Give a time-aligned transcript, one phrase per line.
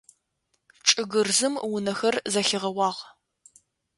[0.87, 2.99] ЧӀыгырзым унэхэр зэхигъэуагъ.